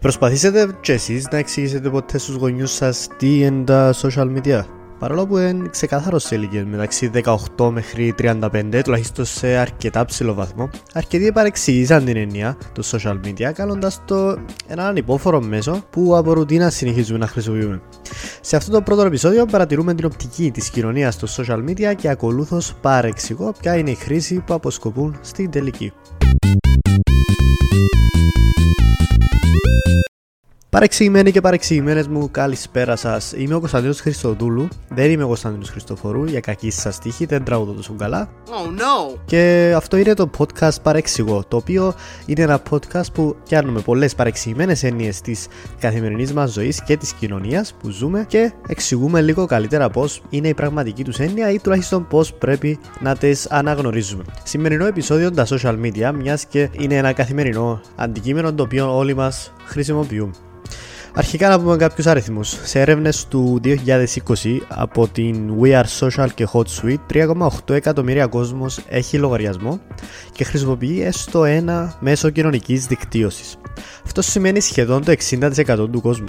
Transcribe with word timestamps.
Προσπαθήσετε 0.00 0.68
και 0.80 0.92
εσείς 0.92 1.28
να 1.30 1.38
εξηγήσετε 1.38 1.90
ποτέ 1.90 2.18
στους 2.18 2.34
γονιούς 2.34 2.72
σας 2.72 3.08
τι 3.16 3.40
είναι 3.40 3.64
τα 3.64 3.94
social 4.02 4.36
media; 4.36 4.62
Παρόλο 4.98 5.26
που 5.26 5.38
είναι 5.38 5.68
ξεκάθαρος 5.68 6.22
σε 6.22 6.34
ηλικία 6.34 6.66
μεταξύ 6.66 7.10
18 7.56 7.70
μέχρι 7.70 8.14
35, 8.18 8.80
τουλάχιστον 8.84 9.24
σε 9.24 9.46
αρκετά 9.46 10.04
ψηλό 10.04 10.34
βαθμό, 10.34 10.70
αρκετοί 10.92 11.32
παρεξηγήσαν 11.32 12.04
την 12.04 12.16
έννοια 12.16 12.56
του 12.72 12.84
social 12.84 13.20
media, 13.24 13.52
κάνοντας 13.54 14.02
το 14.04 14.38
ένα 14.66 14.86
ανυπόφορο 14.86 15.40
μέσο 15.40 15.82
που 15.90 16.16
από 16.16 16.32
ρουτίνα 16.32 16.70
συνεχίζουμε 16.70 17.18
να 17.18 17.26
χρησιμοποιούμε. 17.26 17.80
Σε 18.40 18.56
αυτό 18.56 18.70
το 18.72 18.82
πρώτο 18.82 19.02
επεισόδιο 19.02 19.46
παρατηρούμε 19.46 19.94
την 19.94 20.04
οπτική 20.04 20.50
της 20.50 20.70
κοινωνίας 20.70 21.18
των 21.18 21.28
social 21.28 21.68
media 21.68 21.94
και 21.96 22.08
ακολούθως 22.08 22.74
παρεξηγώ 22.80 23.52
ποια 23.60 23.76
είναι 23.76 23.90
η 23.90 23.94
χρήση 23.94 24.42
που 24.46 24.54
αποσκοπούν 24.54 25.18
στην 25.20 25.50
τελική. 25.50 25.92
Παρεξηγημένοι 30.78 31.30
και 31.30 31.40
παρεξηγημένες 31.40 32.08
μου, 32.08 32.30
καλησπέρα 32.30 32.96
σας. 32.96 33.32
Είμαι 33.36 33.54
ο 33.54 33.58
Κωνσταντίνος 33.58 34.00
Χριστοδούλου. 34.00 34.68
Δεν 34.88 35.10
είμαι 35.10 35.22
ο 35.22 35.26
Κωνσταντίνος 35.26 35.70
Χριστοφορού, 35.70 36.24
για 36.24 36.40
κακή 36.40 36.70
σας 36.70 36.98
τύχη, 36.98 37.26
δεν 37.26 37.44
τραγουδώ 37.44 37.72
τόσο 37.72 37.94
καλά. 37.98 38.28
Oh 38.46 38.68
no! 38.68 39.18
Και 39.24 39.72
αυτό 39.76 39.96
είναι 39.96 40.14
το 40.14 40.30
podcast 40.38 40.82
Παρεξηγώ, 40.82 41.44
το 41.48 41.56
οποίο 41.56 41.94
είναι 42.26 42.42
ένα 42.42 42.62
podcast 42.70 43.12
που 43.12 43.36
πιάνουμε 43.44 43.80
πολλές 43.80 44.14
παρεξηγημένες 44.14 44.82
έννοιες 44.82 45.20
της 45.20 45.46
καθημερινής 45.78 46.32
μας 46.32 46.52
ζωής 46.52 46.82
και 46.82 46.96
της 46.96 47.12
κοινωνίας 47.12 47.74
που 47.80 47.90
ζούμε 47.90 48.24
και 48.28 48.52
εξηγούμε 48.68 49.20
λίγο 49.20 49.46
καλύτερα 49.46 49.90
πώς 49.90 50.22
είναι 50.30 50.48
η 50.48 50.54
πραγματική 50.54 51.04
τους 51.04 51.18
έννοια 51.18 51.50
ή 51.50 51.58
τουλάχιστον 51.58 52.06
πώς 52.06 52.32
πρέπει 52.32 52.78
να 53.00 53.16
τι 53.16 53.30
αναγνωρίζουμε. 53.48 54.24
Σημερινό 54.42 54.86
επεισόδιο 54.86 55.30
τα 55.30 55.46
social 55.46 55.80
media, 55.80 56.12
μιας 56.14 56.46
και 56.46 56.68
είναι 56.78 56.94
ένα 56.94 57.12
καθημερινό 57.12 57.80
αντικείμενο 57.96 58.54
το 58.54 58.62
οποίο 58.62 58.96
όλοι 58.96 59.14
μας 59.14 59.52
χρησιμοποιούμε. 59.64 60.32
Αρχικά 61.14 61.48
να 61.48 61.60
πούμε 61.60 61.76
κάποιους 61.76 62.06
αριθμούς. 62.06 62.56
Σε 62.62 62.80
έρευνες 62.80 63.26
του 63.28 63.60
2020 63.62 64.62
από 64.68 65.08
την 65.08 65.50
We 65.62 65.82
Are 65.82 65.84
Social 66.00 66.28
και 66.34 66.46
Hot 66.52 66.64
Suite, 66.82 66.98
3,8 67.12 67.74
εκατομμύρια 67.74 68.26
κόσμος 68.26 68.78
έχει 68.88 69.18
λογαριασμό 69.18 69.80
και 70.32 70.44
χρησιμοποιεί 70.44 71.02
έστω 71.02 71.44
ένα 71.44 71.96
μέσο 72.00 72.30
κοινωνικής 72.30 72.86
δικτύωσης. 72.86 73.56
Αυτό 74.04 74.22
σημαίνει 74.22 74.60
σχεδόν 74.60 75.04
το 75.04 75.12
60% 75.12 75.88
του 75.92 76.00
κόσμου. 76.00 76.28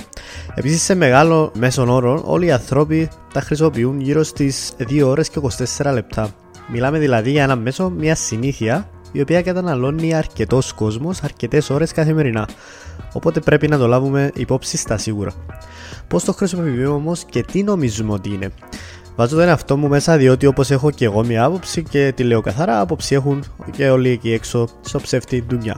Επίσης, 0.56 0.82
σε 0.82 0.96
μεγάλο 0.96 1.52
μέσον 1.58 1.90
όρο, 1.90 2.24
όλοι 2.26 2.46
οι 2.46 2.52
άνθρωποι 2.52 3.10
τα 3.34 3.42
χρησιμοποιούν 3.42 4.02
γύρω 4.02 4.24
στις 4.24 4.72
2 4.78 5.08
ώρες 5.08 5.30
και 5.30 5.40
24 5.78 5.94
λεπτά. 5.94 6.30
Μιλάμε 6.72 7.00
δηλαδή 7.00 7.32
για 7.32 7.44
ένα 7.44 7.56
μέσο, 7.56 7.90
μια 7.90 8.16
συνήθεια 8.16 8.90
η 9.12 9.22
οποία 9.22 9.42
καταναλώνει 9.42 10.14
αρκετός 10.14 10.74
κόσμος 10.74 11.24
αρκετές 11.24 11.70
ώρες 11.70 11.92
καθημερινά. 11.92 12.48
Οπότε 13.14 13.40
πρέπει 13.40 13.68
να 13.68 13.78
το 13.78 13.88
λάβουμε 13.88 14.32
υπόψη 14.36 14.78
στα 14.78 14.98
σίγουρα. 14.98 15.32
Πώς 16.08 16.24
το 16.24 16.34
χρησιμοποιούμε 16.34 16.86
όμως 16.86 17.24
και 17.24 17.44
τι 17.44 17.64
νομίζουμε 17.64 18.14
ότι 18.14 18.30
είναι. 18.30 18.50
Βάζω 19.16 19.36
τον 19.36 19.48
εαυτό 19.48 19.78
μου 19.78 19.88
μέσα 19.88 20.18
διότι 20.18 20.46
όπως 20.46 20.72
έχω 20.72 20.92
και 20.92 21.06
εγώ 21.06 21.26
μια 21.26 21.44
άποψη 21.44 21.84
και 21.84 22.14
τη 22.16 22.24
λέω 22.24 22.42
καθαρά, 22.42 22.80
άποψη 22.80 23.16
έχουν 23.16 23.44
και 23.72 23.90
όλοι 23.90 24.10
εκεί 24.10 24.32
έξω 24.32 24.68
στο 24.82 25.00
ψεύτη 25.00 25.46
δουλειά. 25.50 25.78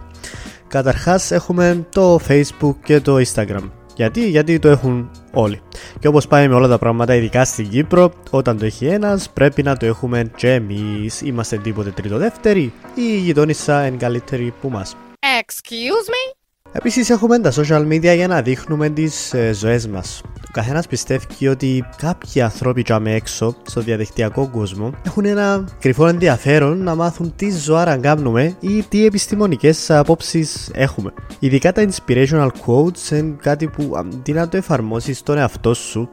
Καταρχάς 0.68 1.32
έχουμε 1.32 1.88
το 1.90 2.20
Facebook 2.28 2.76
και 2.84 3.00
το 3.00 3.16
Instagram. 3.16 3.81
Γιατί, 3.95 4.30
γιατί 4.30 4.59
το 4.59 4.67
έχουν 4.67 5.11
όλοι. 5.34 5.61
Και 6.00 6.08
όπως 6.08 6.28
πάει 6.28 6.47
με 6.47 6.56
όλα 6.56 6.67
τα 6.67 6.78
πράγματα, 6.78 7.16
ειδικά 7.16 7.45
στην 7.45 7.70
Κύπρο, 7.70 8.11
όταν 8.30 8.58
το 8.58 8.66
έχει 8.66 8.86
ένας, 8.86 9.30
πρέπει 9.30 9.64
να 9.64 9.78
το 9.78 9.86
έχουμε 9.86 10.31
και 10.36 10.53
εμείς. 10.53 11.22
Είμαστε 11.22 11.58
τίποτε 11.58 11.89
τρίτο-δεύτεροι, 11.89 12.73
ή 12.95 13.02
η 13.14 13.17
γειτόνισσα 13.17 13.86
είναι 13.86 13.97
καλύτερη 13.97 14.53
που 14.62 14.69
μας. 14.69 14.95
Excuse 15.19 16.09
me? 16.09 16.41
Επίσης 16.74 17.10
έχουμε 17.10 17.40
τα 17.40 17.52
social 17.52 17.88
media 17.88 18.16
για 18.16 18.28
να 18.28 18.42
δείχνουμε 18.42 18.90
τις 18.90 19.34
ε, 19.34 19.54
ζωές 19.54 19.88
μας. 19.88 20.22
Ο 20.26 20.52
καθένας 20.52 20.88
πιστεύει 20.88 21.48
ότι 21.48 21.86
κάποιοι 21.98 22.42
άνθρωποι 22.42 22.84
τζάμε 22.84 23.14
έξω 23.14 23.56
στο 23.64 23.82
διαδικτυακό 23.82 24.50
κόσμο 24.50 24.92
έχουν 25.06 25.26
ένα 25.26 25.68
κρυφό 25.80 26.08
ενδιαφέρον 26.08 26.84
να 26.84 26.96
μάθουν 26.96 27.34
τι 27.36 27.52
ζωάρα 27.52 27.98
κάνουμε 27.98 28.56
ή 28.60 28.84
τι 28.90 29.06
επιστημονικές 29.06 29.92
απόψεις 29.92 30.72
έχουμε. 30.74 31.14
Ειδικά 31.40 31.72
τα 31.72 31.88
inspirational 31.88 32.50
quotes 32.66 33.12
είναι 33.12 33.36
κάτι 33.42 33.68
που 33.68 33.92
αντί 33.96 34.34
να 34.34 34.48
το 34.48 34.58
εφαρμόσεις 34.58 35.18
στον 35.18 35.38
εαυτό 35.38 35.74
σου, 35.74 36.10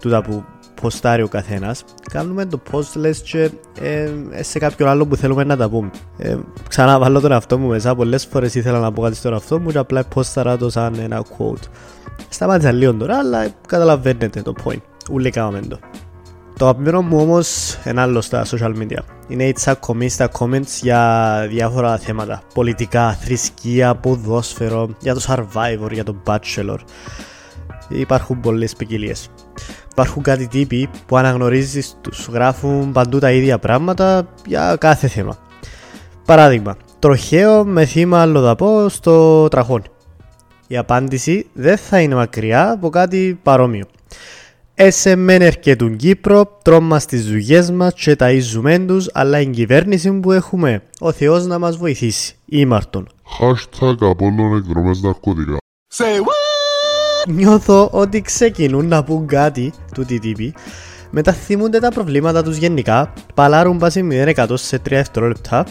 τούτα 0.00 0.22
που 0.22 0.44
ποστάρει 0.80 1.22
ο 1.22 1.28
καθένας. 1.28 1.84
Κάνουμε 2.12 2.44
το 2.44 2.60
post 2.72 2.96
λες 2.96 3.20
και 3.20 3.50
ε, 3.80 4.10
σε 4.40 4.58
κάποιον 4.58 4.88
άλλο 4.88 5.06
που 5.06 5.16
θέλουμε 5.16 5.44
να 5.44 5.56
τα 5.56 5.68
πούμε. 5.68 5.90
Ε, 6.18 6.36
ξανά 6.68 6.98
βάλω 6.98 7.20
τον 7.20 7.32
εαυτό 7.32 7.58
μου 7.58 7.68
μέσα. 7.68 7.94
Πολλές 7.94 8.26
φορές 8.26 8.54
ήθελα 8.54 8.78
να 8.78 8.92
πω 8.92 9.02
κάτι 9.02 9.16
στον 9.16 9.32
εαυτό 9.32 9.60
μου 9.60 9.70
και 9.70 9.78
απλά 9.78 10.04
ποσταρά 10.04 10.56
το 10.56 10.70
σαν 10.70 10.94
ένα 10.94 11.22
quote. 11.38 11.68
Σταμάτησα 12.28 12.72
λίγο 12.72 12.94
τώρα, 12.94 13.18
αλλά 13.18 13.48
καταλαβαίνετε 13.66 14.42
το 14.42 14.52
point. 14.64 14.82
Ούλοι 15.10 15.30
κάναμε 15.30 15.60
το. 15.60 15.78
Το 16.58 16.66
αγαπημένο 16.66 17.02
μου 17.02 17.20
όμως 17.20 17.78
είναι 17.86 18.00
άλλο 18.00 18.20
στα 18.20 18.44
social 18.44 18.74
media. 18.76 18.98
Είναι 19.28 19.44
η 19.44 19.52
τσακωμή 19.52 20.08
στα 20.08 20.28
comments 20.38 20.78
για 20.82 21.46
διάφορα 21.48 21.98
θέματα. 21.98 22.42
Πολιτικά, 22.54 23.12
θρησκεία, 23.12 23.94
ποδόσφαιρο, 23.94 24.88
για 25.00 25.14
το 25.14 25.20
survivor, 25.26 25.92
για 25.92 26.04
το 26.04 26.16
bachelor. 26.26 26.76
Υπάρχουν 27.88 28.40
πολλές 28.40 28.74
ποικιλίες. 28.74 29.28
Υπάρχουν 29.90 30.22
κάτι 30.22 30.46
τύποι 30.46 30.88
που 31.06 31.16
αναγνωρίζεις 31.16 31.96
τους 32.00 32.28
γράφουν 32.32 32.92
παντού 32.92 33.18
τα 33.18 33.30
ίδια 33.30 33.58
πράγματα 33.58 34.28
για 34.46 34.76
κάθε 34.80 35.08
θέμα. 35.08 35.38
Παράδειγμα, 36.24 36.76
τροχαίο 36.98 37.64
με 37.64 37.84
θύμα 37.84 38.20
αλλοδαπό 38.20 38.88
στο 38.88 39.48
τραχόνι. 39.48 39.84
Η 40.66 40.76
απάντηση 40.76 41.46
δεν 41.52 41.76
θα 41.76 42.00
είναι 42.00 42.14
μακριά 42.14 42.70
από 42.70 42.88
κάτι 42.90 43.38
παρόμοιο. 43.42 43.84
Εσεμέν 44.74 45.42
ερκετούν 45.42 45.96
Κύπρο, 45.96 46.58
τρώμα 46.62 46.98
στις 46.98 47.26
δουλειές 47.26 47.70
μας 47.70 47.94
και 47.94 48.16
ταΐζουμε 48.18 48.84
τους, 48.86 49.10
αλλά 49.12 49.40
η 49.40 49.46
κυβέρνηση 49.46 50.12
που 50.12 50.32
έχουμε, 50.32 50.82
ο 51.00 51.12
Θεός 51.12 51.46
να 51.46 51.58
μας 51.58 51.76
βοηθήσει. 51.76 52.34
Ήμαρτον. 52.44 53.08
Hashtag 53.40 53.96
Απόλλων 54.00 54.56
εκδρομές 54.56 55.00
ναρκωτικά. 55.00 55.56
Say 55.96 56.18
what? 56.20 56.49
Νιώθω 57.26 57.88
ότι 57.92 58.20
ξεκινούν 58.20 58.86
να 58.88 59.04
πούν 59.04 59.26
κάτι 59.26 59.72
του 59.94 60.06
TTP 60.08 60.50
μετά 61.10 61.32
θυμούνται 61.32 61.78
τα 61.78 61.90
προβλήματα 61.90 62.42
τους 62.42 62.56
γενικά, 62.56 63.12
παλάρουν 63.34 63.78
πάση 63.78 64.08
0% 64.36 64.46
σε 64.54 64.76
3 64.76 64.80
δευτερόλεπτα. 64.88 65.66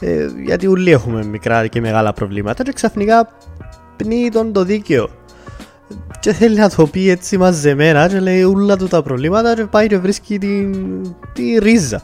Ε, 0.00 0.26
γιατί 0.44 0.66
όλοι 0.66 0.90
έχουμε 0.90 1.24
μικρά 1.24 1.66
και 1.66 1.80
μεγάλα 1.80 2.12
προβλήματα 2.12 2.62
και 2.62 2.72
ξαφνικά 2.72 3.28
πνίγει 3.96 4.28
τον 4.28 4.52
το 4.52 4.64
δίκαιο. 4.64 5.08
Και 6.20 6.32
θέλει 6.32 6.58
να 6.58 6.70
το 6.70 6.86
πει 6.86 7.10
έτσι 7.10 7.36
μαζεμένα 7.36 8.08
και 8.08 8.20
λέει 8.20 8.42
όλα 8.42 8.76
του 8.76 8.88
τα 8.88 9.02
προβλήματα 9.02 9.54
και 9.54 9.64
πάει 9.64 9.86
και 9.86 9.98
βρίσκει 9.98 10.38
τη, 10.38 10.70
τη 11.32 11.58
ρίζα 11.58 12.02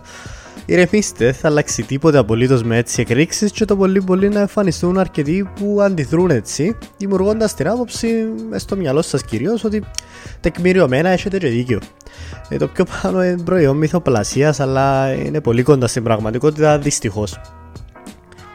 Ηρεμήστε, 0.67 1.33
θα 1.33 1.49
αλλάξει 1.49 1.83
τίποτε 1.83 2.19
απολύτως 2.19 2.63
με 2.63 2.77
έτσι 2.77 3.01
εκρήξεις 3.01 3.51
και 3.51 3.65
το 3.65 3.77
πολύ 3.77 4.03
πολύ 4.03 4.29
να 4.29 4.41
εμφανιστούν 4.41 4.99
αρκετοί 4.99 5.49
που 5.55 5.79
αντιδρούν 5.81 6.31
έτσι, 6.31 6.77
δημιουργώντας 6.97 7.55
την 7.55 7.69
άποψη 7.69 8.09
στο 8.57 8.77
μυαλό 8.77 9.03
σας 9.03 9.25
κυρίως 9.25 9.65
ότι 9.65 9.85
τεκμηριωμένα 10.41 11.09
έχετε 11.09 11.39
και 11.39 11.49
δίκιο. 11.49 11.81
Ε, 12.49 12.57
το 12.57 12.69
πιο 12.69 12.85
πάνω 13.03 13.25
είναι 13.25 13.43
προϊόν 13.43 13.77
μυθοπλασίας, 13.77 14.61
αλλά 14.61 15.13
είναι 15.13 15.41
πολύ 15.41 15.63
κοντά 15.63 15.87
στην 15.87 16.03
πραγματικότητα 16.03 16.79
δυστυχώς. 16.79 17.41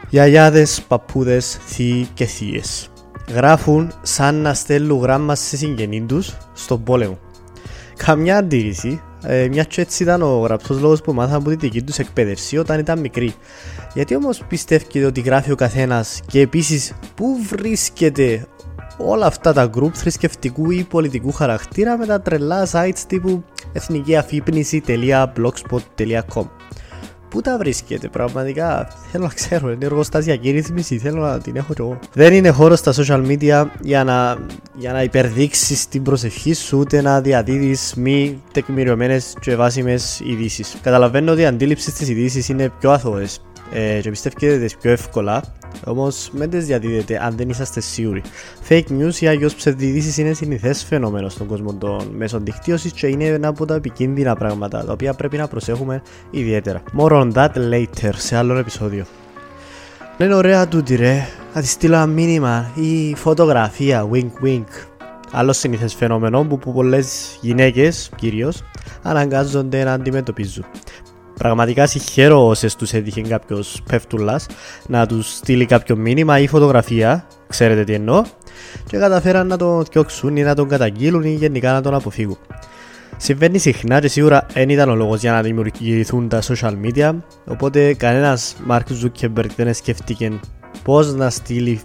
Γιαγιάδες, 0.08 0.82
παππούδες, 0.88 1.58
θείοι 1.66 2.08
και 2.14 2.24
θείες. 2.24 2.90
Γράφουν 3.34 3.92
σαν 4.02 4.34
να 4.34 4.54
στέλνουν 4.54 5.00
γράμμα 5.00 5.34
σε 5.34 5.56
συγγενεί 5.56 6.00
τους 6.02 6.36
στον 6.52 6.82
πόλεμο. 6.82 7.18
Καμιά 8.04 8.36
αντίρρηση, 8.36 9.02
ε, 9.22 9.48
μια 9.48 9.64
και 9.64 9.80
έτσι 9.80 10.02
ήταν 10.02 10.22
ο 10.22 10.38
γραπτός 10.38 10.80
λόγος 10.80 11.00
που 11.00 11.12
μάθαμε 11.12 11.36
από 11.36 11.48
τη 11.48 11.56
δική 11.56 11.82
τους 11.82 11.98
εκπαίδευση 11.98 12.56
όταν 12.56 12.78
ήταν 12.78 13.00
μικροί. 13.00 13.34
Γιατί 13.94 14.16
όμως 14.16 14.44
πιστεύετε 14.48 15.04
ότι 15.04 15.20
γράφει 15.20 15.52
ο 15.52 15.54
καθένας 15.54 16.20
και 16.26 16.40
επίσης 16.40 16.92
πού 17.14 17.36
βρίσκεται 17.48 18.46
όλα 18.98 19.26
αυτά 19.26 19.52
τα 19.52 19.70
group 19.74 19.90
θρησκευτικού 19.92 20.70
ή 20.70 20.84
πολιτικού 20.84 21.32
χαρακτήρα 21.32 21.96
με 21.96 22.06
τα 22.06 22.20
τρελά 22.20 22.68
sites 22.72 22.98
τύπου 23.06 23.44
εθνικήαφύπνιση.blogspot.com 23.72 26.44
Πού 27.30 27.40
τα 27.40 27.58
βρίσκεται 27.58 28.08
πραγματικά, 28.08 28.88
θέλω 29.10 29.24
να 29.24 29.30
ξέρω, 29.34 29.70
είναι 29.70 29.84
εργοστασιακή 29.84 30.50
ρύθμιση, 30.50 30.98
θέλω 30.98 31.20
να 31.20 31.38
την 31.38 31.56
έχω 31.56 31.74
κι 31.74 31.80
εγώ. 31.80 31.98
Δεν 32.12 32.32
είναι 32.32 32.48
χώρο 32.50 32.76
στα 32.76 32.92
social 32.96 33.26
media 33.26 33.66
για 33.80 34.04
να, 34.04 34.38
για 34.74 34.92
να 34.92 35.02
υπερδείξεις 35.02 35.88
την 35.88 36.02
προσευχή 36.02 36.52
σου, 36.54 36.78
ούτε 36.78 37.02
να 37.02 37.20
διαδίδεις 37.20 37.94
μη 37.96 38.42
τεκμηριωμένες 38.52 39.34
και 39.40 39.56
βάσιμες 39.56 40.20
ειδήσεις. 40.24 40.76
Καταλαβαίνω 40.82 41.32
ότι 41.32 41.40
η 41.40 41.46
αντίληψη 41.46 41.92
τη 41.92 42.10
ειδήσεις 42.12 42.48
είναι 42.48 42.72
πιο 42.78 42.90
αθώες 42.90 43.40
ε, 43.72 44.00
και 44.00 44.10
πιστεύετε 44.10 44.68
πιο 44.80 44.90
εύκολα, 44.90 45.42
Όμως 45.84 46.30
μην 46.32 46.50
τι 46.50 46.58
διαδίδετε 46.58 47.24
αν 47.24 47.36
δεν 47.36 47.48
είσαστε 47.48 47.80
σίγουροι. 47.80 48.22
Fake 48.68 48.86
news 48.88 49.14
ή 49.20 49.26
αλλιώς 49.26 49.54
ψευδιδήσει 49.54 50.20
είναι 50.20 50.32
συνηθές 50.32 50.84
φαινόμενο 50.84 51.28
στον 51.28 51.46
κόσμο 51.46 51.74
των 51.74 52.08
μέσων 52.16 52.44
δικτύωση 52.44 52.90
και 52.90 53.06
είναι 53.06 53.24
ένα 53.24 53.48
από 53.48 53.64
τα 53.64 53.74
επικίνδυνα 53.74 54.34
πράγματα 54.36 54.84
τα 54.84 54.92
οποία 54.92 55.14
πρέπει 55.14 55.36
να 55.36 55.48
προσέχουμε 55.48 56.02
ιδιαίτερα. 56.30 56.82
More 56.98 57.12
on 57.12 57.32
that 57.32 57.50
later 57.72 58.10
σε 58.16 58.36
άλλο 58.36 58.56
επεισόδιο. 58.56 59.04
Είναι 60.18 60.34
ωραία 60.34 60.68
τούτη 60.68 60.96
ρε. 60.96 61.26
Θα 61.52 61.60
της 61.60 61.70
στείλω 61.70 61.94
ένα 61.94 62.06
μήνυμα 62.06 62.70
ή 62.74 63.14
φωτογραφία, 63.14 64.08
wink 64.12 64.44
wink. 64.44 64.64
Άλλος 65.32 65.58
συνήθε 65.58 65.88
φαινόμενο 65.88 66.44
που, 66.44 66.58
που 66.58 66.72
πολλές 66.72 67.38
γυναίκες 67.40 68.10
κυρίως 68.16 68.62
αναγκάζονται 69.02 69.84
να 69.84 69.92
αντιμετωπίζουν. 69.92 70.64
Πραγματικά 71.40 71.86
συγχαίρω 71.86 72.46
όσες 72.46 72.76
τους 72.76 72.92
έτυχε 72.92 73.20
κάποιος 73.20 73.82
πέφτουλας 73.88 74.46
να 74.86 75.06
τους 75.06 75.34
στείλει 75.36 75.66
κάποιο 75.66 75.96
μήνυμα 75.96 76.38
ή 76.38 76.46
φωτογραφία, 76.46 77.26
ξέρετε 77.48 77.84
τι 77.84 77.92
εννοώ, 77.92 78.22
και 78.86 78.96
καταφέραν 78.96 79.46
να 79.46 79.56
τον 79.56 79.84
διώξουν 79.92 80.36
ή 80.36 80.42
να 80.42 80.54
τον 80.54 80.68
καταγγείλουν 80.68 81.22
ή 81.22 81.34
γενικά 81.34 81.72
να 81.72 81.80
τον 81.80 81.94
αποφύγουν. 81.94 82.38
Συμβαίνει 83.16 83.58
συχνά 83.58 84.00
και 84.00 84.08
σίγουρα 84.08 84.46
δεν 84.52 84.68
ήταν 84.68 84.88
ο 84.88 84.94
λόγος 84.94 85.20
για 85.20 85.32
να 85.32 85.42
δημιουργηθούν 85.42 86.28
τα 86.28 86.42
social 86.42 86.74
media, 86.84 87.14
οπότε 87.46 87.94
κανένας 87.94 88.56
Mark 88.70 88.82
Zuckerberg 89.02 89.50
δεν 89.56 89.74
σκέφτηκε 89.74 90.32
πώς 90.82 91.14
να 91.14 91.30
στείλει 91.30 91.82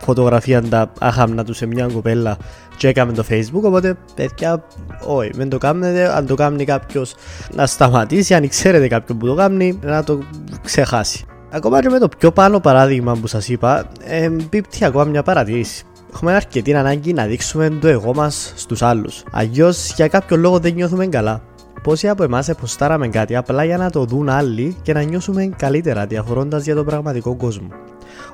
φωτογραφία 0.00 0.62
τα 0.62 0.92
άχαμνα 0.98 1.44
του 1.44 1.54
σε 1.54 1.66
μια 1.66 1.86
κοπέλα 1.86 2.36
και 2.80 2.88
έκαμε 2.88 3.12
το 3.12 3.24
facebook 3.30 3.62
οπότε 3.62 3.96
παιδιά 4.14 4.64
όχι 5.06 5.30
δεν 5.34 5.48
το 5.48 5.58
κάνετε 5.58 6.16
αν 6.16 6.26
το 6.26 6.34
κάνει 6.34 6.64
κάποιος 6.64 7.14
να 7.54 7.66
σταματήσει 7.66 8.34
αν 8.34 8.48
ξέρετε 8.48 8.88
κάποιον 8.88 9.18
που 9.18 9.26
το 9.26 9.34
κάνει 9.34 9.78
να 9.82 10.04
το 10.04 10.18
ξεχάσει 10.62 11.24
Ακόμα 11.52 11.80
και 11.80 11.88
με 11.88 11.98
το 11.98 12.08
πιο 12.18 12.32
πάνω 12.32 12.60
παράδειγμα 12.60 13.16
που 13.20 13.26
σας 13.26 13.48
είπα, 13.48 13.88
εμπίπτει 14.04 14.84
ακόμα 14.84 15.04
μια 15.04 15.22
παρατήρηση. 15.22 15.84
Έχουμε 16.12 16.34
αρκετή 16.34 16.74
ανάγκη 16.74 17.12
να 17.12 17.26
δείξουμε 17.26 17.68
το 17.68 17.88
εγώ 17.88 18.14
μας 18.14 18.52
στους 18.56 18.82
άλλους. 18.82 19.22
Αλλιώς 19.30 19.92
για 19.94 20.08
κάποιο 20.08 20.36
λόγο 20.36 20.58
δεν 20.58 20.74
νιώθουμε 20.74 21.06
καλά. 21.06 21.42
Πόσοι 21.82 22.08
από 22.08 22.22
εμάς 22.22 22.48
εποστάραμε 22.48 23.08
κάτι 23.08 23.36
απλά 23.36 23.64
για 23.64 23.76
να 23.76 23.90
το 23.90 24.04
δουν 24.04 24.28
άλλοι 24.28 24.76
και 24.82 24.92
να 24.92 25.02
νιώσουμε 25.02 25.50
καλύτερα 25.56 26.06
διαφορώντας 26.06 26.64
για 26.64 26.74
τον 26.74 26.84
πραγματικό 26.84 27.36
κόσμο. 27.36 27.68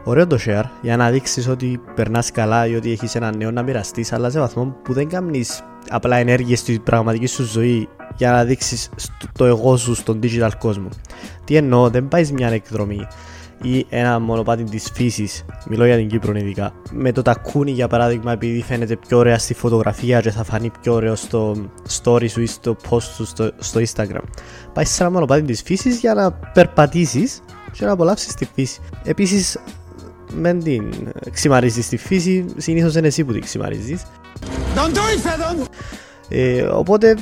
Ωραίο 0.04 0.26
το 0.26 0.38
share 0.46 0.64
για 0.82 0.96
να 0.96 1.10
δείξεις 1.10 1.48
ότι 1.48 1.80
περνάς 1.94 2.30
καλά 2.30 2.66
ή 2.66 2.74
ότι 2.74 2.92
έχεις 2.92 3.14
ένα 3.14 3.36
νέο 3.36 3.50
να 3.50 3.62
μοιραστείς, 3.62 4.12
αλλά 4.12 4.30
σε 4.30 4.38
βαθμό 4.38 4.76
που 4.84 4.92
δεν 4.92 5.08
κάνεις 5.08 5.62
απλά 5.88 6.16
ενέργειες 6.16 6.58
στην 6.58 6.82
πραγματική 6.82 7.26
σου 7.26 7.44
ζωή 7.44 7.88
για 8.16 8.30
να 8.30 8.44
δείξεις 8.44 8.90
το 9.32 9.44
εγώ 9.44 9.76
σου 9.76 9.94
στον 9.94 10.20
digital 10.22 10.50
κόσμο. 10.58 10.88
Τι 11.44 11.56
εννοώ, 11.56 11.90
δεν 11.90 12.08
πάεις 12.08 12.32
μια 12.32 12.48
εκδρομή 12.48 13.06
ή 13.62 13.86
ένα 13.88 14.18
μονοπάτι 14.18 14.64
της 14.64 14.90
φύσης, 14.94 15.44
μιλώ 15.68 15.86
για 15.86 15.96
την 15.96 16.08
Κύπρο 16.08 16.36
ειδικά, 16.36 16.72
με 16.92 17.12
το 17.12 17.22
τακούνι 17.22 17.70
για 17.70 17.88
παράδειγμα, 17.88 18.32
επειδή 18.32 18.62
φαίνεται 18.62 18.96
πιο 18.96 19.18
ωραία 19.18 19.38
στη 19.38 19.54
φωτογραφία 19.54 20.20
και 20.20 20.30
θα 20.30 20.44
φανεί 20.44 20.70
πιο 20.80 20.94
ωραίο 20.94 21.14
στο 21.14 21.56
story 22.02 22.28
σου 22.30 22.40
ή 22.40 22.46
στο 22.46 22.76
post 22.90 23.02
σου 23.02 23.24
στο, 23.24 23.52
στο 23.58 23.80
Instagram. 23.80 24.22
Πάεις 24.72 24.90
σε 24.90 25.02
ένα 25.02 25.12
μονοπάτι 25.12 25.42
της 25.42 25.62
φύσης 25.62 25.98
για 25.98 26.14
να 26.14 26.32
περπατήσεις 26.32 27.40
και 27.78 27.84
να 27.84 27.92
απολαύσεις 27.92 28.34
τη 28.34 28.48
φύση. 28.54 28.80
Επίσης, 29.04 29.58
με 30.32 30.54
την 30.54 31.12
ξημαρίζεις 31.32 31.88
τη 31.88 31.96
φύση, 31.96 32.44
συνήθως 32.56 32.94
είναι 32.94 33.06
εσύ 33.06 33.24
που 33.24 33.32
την 33.32 33.40
ξημαρίζεις. 33.40 34.02
Ε, 36.28 36.62
οπότε 36.62 37.16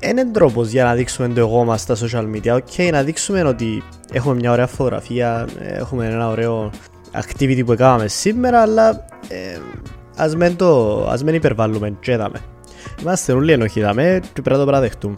είναι 0.00 0.24
τρόπος 0.24 0.68
για 0.68 0.84
να 0.84 0.94
δείξουμε 0.94 1.28
το 1.28 1.40
εγώ 1.40 1.64
μας 1.64 1.80
στα 1.80 1.96
social 1.96 2.24
media. 2.34 2.54
Ok, 2.54 2.88
να 2.92 3.02
δείξουμε 3.02 3.42
ότι 3.42 3.82
έχουμε 4.12 4.34
μια 4.34 4.52
ωραία 4.52 4.66
φωτογραφία, 4.66 5.48
έχουμε 5.58 6.06
ένα 6.06 6.28
ωραίο 6.28 6.70
activity 7.12 7.62
που 7.66 7.72
έκαναμε 7.72 8.08
σήμερα, 8.08 8.60
αλλά 8.60 8.88
ε, 9.28 9.58
ας, 10.16 10.36
μην 10.36 10.56
το, 10.56 11.02
ας 11.08 11.24
μην 11.24 11.34
υπερβάλλουμε 11.34 11.96
και 12.00 12.16
δάμε. 12.16 12.38
Είμαστε 13.00 13.32
όλοι 13.32 13.52
ενοχοί 13.52 13.80
δάμε 13.80 14.20
και 14.32 14.42
πρέπει 14.42 14.50
να 14.50 14.58
το 14.58 14.64
παραδεχτούμε. 14.64 15.14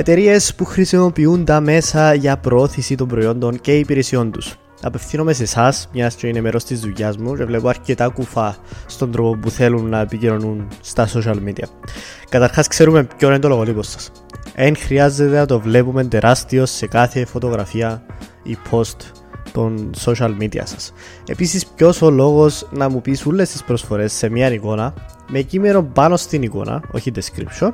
Εταιρείες 0.00 0.54
που 0.54 0.64
χρησιμοποιούν 0.64 1.44
τα 1.44 1.60
μέσα 1.60 2.14
για 2.14 2.36
προώθηση 2.36 2.94
των 2.94 3.08
προϊόντων 3.08 3.60
και 3.60 3.78
υπηρεσιών 3.78 4.30
τους. 4.30 4.56
Απευθύνομαι 4.82 5.32
σε 5.32 5.42
εσάς, 5.42 5.88
μιας 5.92 6.14
και 6.14 6.26
είναι 6.26 6.40
μέρος 6.40 6.64
της 6.64 6.80
δουλειάς 6.80 7.16
μου 7.16 7.36
και 7.36 7.44
βλέπω 7.44 7.68
αρκετά 7.68 8.08
κουφά 8.08 8.56
στον 8.86 9.10
τρόπο 9.12 9.36
που 9.36 9.50
θέλουν 9.50 9.88
να 9.88 10.00
επικοινωνούν 10.00 10.68
στα 10.80 11.08
social 11.08 11.34
media. 11.34 11.64
Καταρχάς, 12.28 12.68
ξέρουμε 12.68 13.08
ποιο 13.16 13.28
είναι 13.28 13.38
το 13.38 13.48
λογοτύπο 13.48 13.82
σας. 13.82 14.10
Εν 14.54 14.76
χρειάζεται 14.76 15.36
να 15.36 15.46
το 15.46 15.60
βλέπουμε 15.60 16.04
τεράστιο 16.04 16.66
σε 16.66 16.86
κάθε 16.86 17.24
φωτογραφία 17.24 18.02
ή 18.42 18.56
post 18.70 18.96
των 19.52 19.90
social 20.04 20.36
media 20.40 20.62
σας. 20.64 20.92
Επίσης, 21.26 21.66
ποιος 21.66 22.02
ο 22.02 22.10
λόγος 22.10 22.68
να 22.70 22.88
μου 22.88 23.00
πεις 23.00 23.26
όλες 23.26 23.50
τις 23.50 23.64
προσφορές 23.64 24.12
σε 24.12 24.28
μια 24.28 24.52
εικόνα 24.52 24.94
με 25.28 25.40
κείμενο 25.40 25.82
πάνω 25.82 26.16
στην 26.16 26.42
εικόνα, 26.42 26.82
όχι 26.92 27.12
description, 27.14 27.70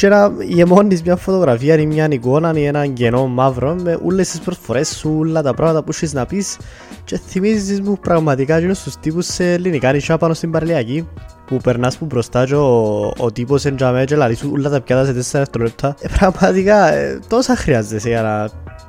και 0.00 0.08
να 0.08 0.32
γεμώνεις 0.40 1.02
μια 1.02 1.16
φωτογραφία 1.16 1.78
ή 1.78 1.86
μια 1.86 2.08
εικόνα 2.10 2.52
ή 2.54 2.64
ένα 2.64 2.86
κενό 2.86 3.26
μαύρο 3.26 3.74
με 3.74 3.98
όλες 4.04 4.30
τις 4.30 4.40
προσφορές 4.40 4.96
σου, 4.96 5.16
όλα 5.18 5.42
τα 5.42 5.54
πράγματα 5.54 5.82
που 5.82 5.90
έχεις 5.94 6.12
να 6.12 6.26
πεις 6.26 6.58
και 7.04 7.18
θυμίζεις 7.18 7.80
μου 7.80 7.98
πραγματικά 8.00 8.60
και 8.60 8.74
στους 8.74 8.96
τύπους 8.96 9.26
σε 9.26 9.52
ελληνικά 9.52 9.92
νησιά 9.92 10.18
πάνω 10.18 10.34
στην 10.34 10.50
Παρλιακή 10.50 11.08
που 11.46 11.56
περνάς 11.56 11.96
που 11.96 12.04
μπροστά 12.04 12.44
και 12.46 12.54
ο, 12.54 13.12
ο 13.18 13.32
τύπος 13.32 13.64
εντζαμέ 13.64 14.04
και 14.04 14.16
λαλείς 14.16 14.44
όλα 14.52 14.70
τα 14.70 14.80
πιάτα 14.80 15.04
σε 15.04 15.12
4 15.12 15.38
δευτερόλεπτα. 15.38 15.94
Ε, 16.00 16.08
πραγματικά 16.18 16.92
ε, 16.92 17.18
τόσα 17.28 17.56
χρειάζεσαι 17.56 18.08
για 18.08 18.22
να 18.22 18.48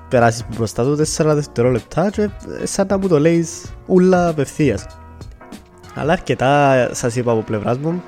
περάσεις 0.10 0.44
που 0.44 0.54
μπροστά 0.58 0.84
του 0.84 0.98
4 0.98 1.04
δευτερόλεπτα 1.26 2.10
και 2.10 2.22
ε, 2.22 2.66
σαν 2.66 2.88
να 2.90 2.98
μου 2.98 3.08
το 3.08 3.20
λέεις 3.20 3.64
όλα 3.88 4.28
απευθείας. 4.28 4.86
Αλλά 5.96 6.12
αρκετά 6.12 6.90
σας 6.92 7.16
είπα 7.16 7.32
από 7.32 7.42
πλευράς 7.42 7.78
μου 7.78 8.02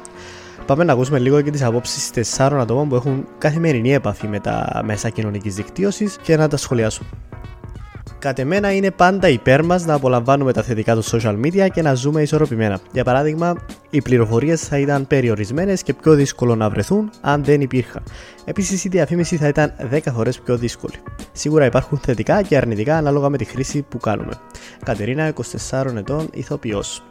Πάμε 0.66 0.84
να 0.84 0.94
ακούσουμε 0.94 1.20
λίγο 1.20 1.42
και 1.42 1.52
τις 1.52 1.64
απόψεις 1.64 2.12
τεσσάρων 2.12 2.60
ατόμων 2.60 2.90
που 2.90 2.96
έχουν 2.96 3.28
καθημερινή 3.38 3.94
επαφή 3.94 4.28
με 4.28 4.40
τα 4.40 4.82
μέσα 4.86 5.10
κοινωνικής 5.10 5.56
δικτύωσης 5.56 6.18
και 6.22 6.38
να 6.38 6.48
τα 6.48 6.58
σχολιάσουν. 6.58 7.08
Κατ' 8.24 8.40
εμένα 8.40 8.74
είναι 8.74 8.92
πάντα 8.92 9.28
υπέρ 9.28 9.64
μας 9.66 9.86
να 9.86 9.94
απολαμβάνουμε 9.94 10.54
τα 10.54 10.64
θετικά 10.64 10.96
του 10.96 11.04
social 11.04 11.40
media 11.46 11.68
και 11.74 11.82
να 11.82 11.94
ζούμε 11.94 12.22
ισορροπημένα. 12.22 12.80
Για 12.92 13.04
παράδειγμα, 13.04 13.56
οι 13.90 14.02
πληροφορίες 14.02 14.62
θα 14.62 14.78
ήταν 14.78 15.08
περιορισμένες 15.08 15.84
και 15.84 15.94
πιο 15.94 16.14
δύσκολο 16.14 16.56
να 16.56 16.70
βρεθούν 16.70 17.10
αν 17.22 17.44
δεν 17.44 17.62
υπήρχαν. 17.62 18.04
Επίσης, 18.46 18.84
η 18.84 18.90
διαφήμιση 18.90 19.38
θα 19.38 19.48
ήταν 19.48 19.74
10 19.92 20.00
φορές 20.14 20.40
πιο 20.40 20.58
δύσκολη. 20.58 20.94
Σίγουρα 21.32 21.66
υπάρχουν 21.66 21.98
θετικά 21.98 22.42
και 22.42 22.58
αρνητικά 22.58 22.98
ανάλογα 22.98 23.30
με 23.30 23.38
τη 23.38 23.46
χρήση 23.46 23.82
που 23.82 23.98
κάνουμε. 23.98 24.34
Κατερίνα, 24.86 25.34
24 25.70 25.96
ετών, 25.96 26.30
ηθοποιός. 26.34 27.04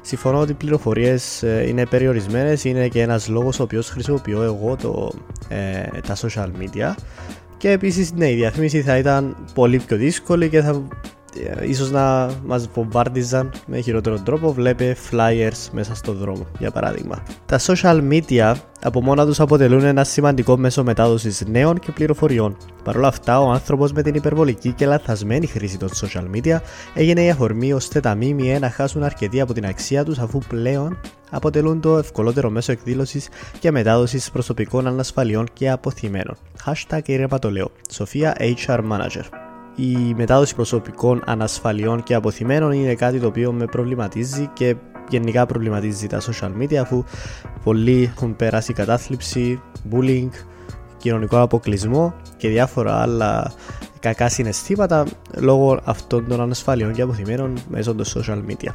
Συμφωνώ 0.00 0.38
ότι 0.38 0.50
οι 0.50 0.54
πληροφορίες 0.54 1.42
ε, 1.42 1.64
είναι 1.68 1.86
περιορισμένες, 1.86 2.64
είναι 2.64 2.88
και 2.88 3.02
ένας 3.02 3.28
λόγος 3.28 3.60
ο 3.60 3.62
οποίος 3.62 3.88
χρησιμοποιώ 3.88 4.42
εγώ 4.42 4.76
το, 4.76 5.12
ε, 5.48 6.00
τα 6.06 6.16
social 6.16 6.48
media. 6.60 6.94
Και 7.58 7.70
επίσης, 7.70 8.12
ναι, 8.12 8.30
η 8.30 8.34
διαφήμιση 8.34 8.82
θα 8.82 8.98
ήταν 8.98 9.36
πολύ 9.54 9.78
πιο 9.78 9.96
δύσκολη 9.96 10.48
και 10.48 10.60
θα 10.60 10.70
ε, 10.70 10.82
ίσως 11.66 11.90
να 11.90 12.30
μας 12.46 12.68
βομβάρδιζαν 12.74 13.52
με 13.66 13.80
χειρότερο 13.80 14.20
τρόπο 14.20 14.52
βλέπε 14.52 14.96
flyers 15.10 15.68
μέσα 15.72 15.94
στο 15.94 16.12
δρόμο 16.12 16.46
για 16.58 16.70
παράδειγμα. 16.70 17.22
Τα 17.46 17.58
social 17.60 18.00
media 18.10 18.54
από 18.82 19.02
μόνα 19.02 19.26
τους 19.26 19.40
αποτελούν 19.40 19.84
ένα 19.84 20.04
σημαντικό 20.04 20.56
μέσο 20.56 20.84
μετάδοσης 20.84 21.44
νέων 21.46 21.78
και 21.78 21.92
πληροφοριών. 21.92 22.56
Παρ' 22.84 22.96
όλα 22.96 23.08
αυτά, 23.08 23.40
ο 23.40 23.50
άνθρωπος 23.50 23.92
με 23.92 24.02
την 24.02 24.14
υπερβολική 24.14 24.72
και 24.72 24.86
λαθασμένη 24.86 25.46
χρήση 25.46 25.78
των 25.78 25.88
social 25.88 26.36
media 26.36 26.58
έγινε 26.94 27.22
η 27.22 27.30
αφορμή 27.30 27.72
ώστε 27.72 28.00
τα 28.00 28.16
ΜΜΕ 28.16 28.58
να 28.58 28.70
χάσουν 28.70 29.02
αρκετή 29.02 29.40
από 29.40 29.52
την 29.52 29.66
αξία 29.66 30.04
τους 30.04 30.18
αφού 30.18 30.38
πλέον 30.48 31.00
αποτελούν 31.30 31.80
το 31.80 31.98
ευκολότερο 31.98 32.50
μέσο 32.50 32.72
εκδήλωσης 32.72 33.28
και 33.58 33.70
μετάδοσης 33.70 34.30
προσωπικών 34.30 34.86
ανασφαλιών 34.86 35.46
και 35.52 35.70
αποθυμένων. 35.70 36.36
Hashtag 36.64 37.00
ήρεμα 37.04 37.38
το 37.38 37.50
λέω. 37.50 37.70
Σοφία 37.90 38.36
HR 38.38 38.78
Manager 38.78 39.47
η 39.80 40.14
μετάδοση 40.16 40.54
προσωπικών 40.54 41.22
ανασφαλιών 41.26 42.02
και 42.02 42.14
αποθυμένων 42.14 42.72
είναι 42.72 42.94
κάτι 42.94 43.18
το 43.18 43.26
οποίο 43.26 43.52
με 43.52 43.64
προβληματίζει 43.64 44.50
και 44.52 44.76
γενικά 45.08 45.46
προβληματίζει 45.46 46.06
τα 46.06 46.20
social 46.20 46.62
media 46.62 46.74
αφού 46.74 47.04
πολλοί 47.64 48.10
έχουν 48.14 48.36
περάσει 48.36 48.72
κατάθλιψη, 48.72 49.62
bullying, 49.92 50.28
κοινωνικό 50.96 51.40
αποκλεισμό 51.40 52.14
και 52.36 52.48
διάφορα 52.48 53.00
άλλα 53.00 53.52
κακά 54.00 54.28
συναισθήματα 54.28 55.06
λόγω 55.36 55.80
αυτών 55.84 56.28
των 56.28 56.40
ανασφαλιών 56.40 56.92
και 56.92 57.02
αποθυμένων 57.02 57.58
μέσω 57.68 57.94
των 57.94 58.06
social 58.06 58.42
media. 58.50 58.72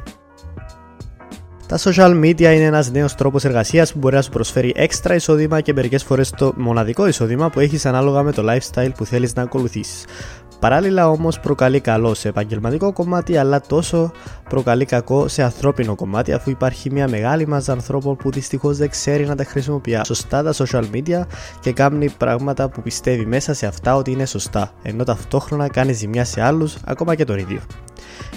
Τα 1.68 1.78
social 1.78 2.24
media 2.24 2.42
είναι 2.42 2.64
ένας 2.64 2.92
νέος 2.92 3.16
τρόπος 3.16 3.44
εργασίας 3.46 3.94
που 3.94 4.00
μπορεί 4.00 4.16
να 4.16 4.22
σου 4.22 4.30
προσφέρει 4.30 4.74
έξτρα 4.76 5.16
εισόδημα 5.16 5.62
και 5.62 5.74
μερικές 5.74 6.04
φορές 6.04 6.30
το 6.30 6.54
μοναδικό 6.58 7.08
εισόδημα 7.08 7.50
που 7.50 7.60
έχεις 7.60 7.86
ανάλογα 7.86 8.24
με 8.24 8.32
το 8.32 8.44
lifestyle 8.50 8.92
που 8.98 9.06
θέλεις 9.06 9.36
να 9.36 9.42
ακολουθήσεις. 9.42 10.06
Παράλληλα 10.64 11.10
όμως 11.10 11.40
προκαλεί 11.40 11.80
καλό 11.80 12.14
σε 12.14 12.28
επαγγελματικό 12.28 12.94
κομμάτι 12.94 13.38
αλλά 13.38 13.62
τόσο 13.62 14.12
προκαλεί 14.50 14.86
κακό 14.86 15.28
σε 15.28 15.44
ανθρώπινο 15.44 15.96
κομμάτι 15.96 16.34
αφού 16.34 16.50
υπάρχει 16.50 16.92
μια 16.92 17.08
μεγάλη 17.08 17.48
μάζα 17.48 17.72
ανθρώπων 17.72 18.16
που 18.16 18.32
δυστυχώς 18.32 18.78
δεν 18.78 18.90
ξέρει 18.90 19.26
να 19.26 19.36
τα 19.36 19.44
χρησιμοποιεί 19.44 20.00
σωστά 20.04 20.44
τα 20.44 20.54
social 20.54 20.84
media 20.94 21.22
και 21.60 21.72
κάνει 21.72 22.10
πράγματα 22.10 22.70
που 22.70 22.82
πιστεύει 22.82 23.26
μέσα 23.26 23.54
σε 23.54 23.66
αυτά 23.66 23.96
ότι 23.96 24.12
είναι 24.12 24.26
σωστά 24.26 24.72
ενώ 24.84 25.04
ταυτόχρονα 25.04 25.68
κάνει 25.68 25.94
ζημιά 25.94 26.26
σε 26.26 26.42
άλλους 26.42 26.76
ακόμα 26.86 27.16
και 27.16 27.26
το 27.26 27.36
ίδιο. 27.36 27.60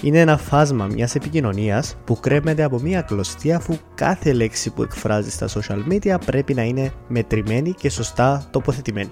Είναι 0.01 0.19
ένα 0.19 0.37
φάσμα 0.37 0.85
μιας 0.85 1.15
επικοινωνίας 1.15 1.95
που 2.05 2.19
κρέμεται 2.19 2.63
από 2.63 2.79
μια 2.79 3.01
κλωστή 3.01 3.53
αφού 3.53 3.77
κάθε 3.95 4.33
λέξη 4.33 4.69
που 4.69 4.83
εκφράζει 4.83 5.29
στα 5.29 5.47
social 5.47 5.93
media 5.93 6.15
πρέπει 6.25 6.53
να 6.53 6.61
είναι 6.61 6.91
μετρημένη 7.07 7.71
και 7.71 7.89
σωστά 7.89 8.47
τοποθετημένη. 8.51 9.11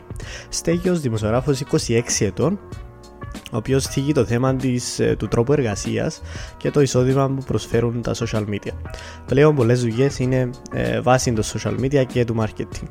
Στέγιος, 0.50 1.00
δημοσιογράφος 1.00 1.60
26 1.60 2.26
ετών, 2.26 2.60
ο 3.52 3.58
οποίος 3.58 3.86
θίγει 3.86 4.12
το 4.12 4.26
θέμα 4.26 4.56
της, 4.56 5.00
ε, 5.00 5.16
του 5.20 5.28
τρόπου 5.28 5.54
εργασίας 5.54 6.22
και 6.58 6.72
το 6.72 6.82
εισόδημα 6.82 7.28
που 7.28 7.44
προσφέρουν 7.44 8.02
τα 8.02 8.14
social 8.16 8.46
media. 8.50 8.74
Πλέον 9.26 9.56
πολλές 9.56 9.82
δουλειές 9.82 10.20
είναι 10.20 10.50
ε, 10.74 11.02
βάση 11.02 11.34
των 11.34 11.44
social 11.44 11.80
media 11.80 12.06
και 12.06 12.26
του 12.26 12.36
marketing. 12.40 12.88